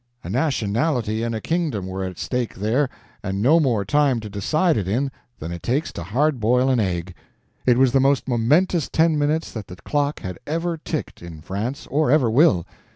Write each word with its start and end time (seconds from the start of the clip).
A 0.23 0.31
nationality 0.31 1.21
and 1.21 1.35
a 1.35 1.39
kingdom 1.39 1.85
were 1.85 2.03
at 2.03 2.17
stake 2.17 2.55
there, 2.55 2.89
and 3.21 3.39
no 3.39 3.59
more 3.59 3.85
time 3.85 4.19
to 4.21 4.31
decide 4.31 4.75
it 4.75 4.87
in 4.87 5.11
than 5.37 5.51
it 5.51 5.61
takes 5.61 5.91
to 5.93 6.01
hard 6.01 6.39
boil 6.39 6.71
an 6.71 6.79
egg. 6.79 7.13
It 7.67 7.77
was 7.77 7.91
the 7.91 7.99
most 7.99 8.27
momentous 8.27 8.89
ten 8.89 9.15
minutes 9.19 9.51
that 9.51 9.67
the 9.67 9.75
clock 9.75 10.21
has 10.21 10.37
ever 10.47 10.75
ticked 10.75 11.21
in 11.21 11.39
France, 11.41 11.85
or 11.91 12.09
ever 12.09 12.31
will. 12.31 12.65